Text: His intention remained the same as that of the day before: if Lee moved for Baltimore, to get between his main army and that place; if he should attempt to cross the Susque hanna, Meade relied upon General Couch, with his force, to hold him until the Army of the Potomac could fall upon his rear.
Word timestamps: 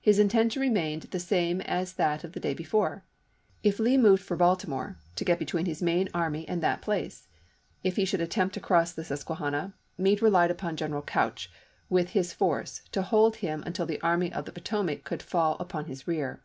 His 0.00 0.18
intention 0.18 0.62
remained 0.62 1.02
the 1.02 1.18
same 1.20 1.60
as 1.60 1.92
that 1.96 2.24
of 2.24 2.32
the 2.32 2.40
day 2.40 2.54
before: 2.54 3.04
if 3.62 3.78
Lee 3.78 3.98
moved 3.98 4.22
for 4.22 4.34
Baltimore, 4.34 4.96
to 5.16 5.22
get 5.22 5.38
between 5.38 5.66
his 5.66 5.82
main 5.82 6.08
army 6.14 6.48
and 6.48 6.62
that 6.62 6.80
place; 6.80 7.28
if 7.84 7.96
he 7.96 8.06
should 8.06 8.22
attempt 8.22 8.54
to 8.54 8.60
cross 8.60 8.92
the 8.92 9.02
Susque 9.04 9.36
hanna, 9.36 9.74
Meade 9.98 10.22
relied 10.22 10.50
upon 10.50 10.76
General 10.78 11.02
Couch, 11.02 11.50
with 11.90 12.08
his 12.12 12.32
force, 12.32 12.80
to 12.92 13.02
hold 13.02 13.36
him 13.36 13.62
until 13.66 13.84
the 13.84 14.00
Army 14.00 14.32
of 14.32 14.46
the 14.46 14.52
Potomac 14.52 15.04
could 15.04 15.22
fall 15.22 15.56
upon 15.60 15.84
his 15.84 16.08
rear. 16.08 16.40